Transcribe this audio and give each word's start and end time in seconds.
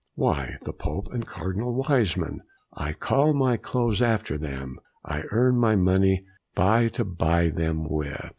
"Why 0.15 0.55
the 0.63 0.73
Pope 0.73 1.13
and 1.13 1.27
Cardinal 1.27 1.75
Wiseman. 1.75 2.41
I 2.73 2.91
call 2.93 3.35
my 3.35 3.55
clothes 3.55 4.01
after 4.01 4.35
them 4.35 4.79
I 5.05 5.25
earn 5.29 5.57
money 5.59 6.25
by 6.55 6.87
to 6.87 7.05
buy 7.05 7.49
them 7.49 7.83
with. 7.87 8.19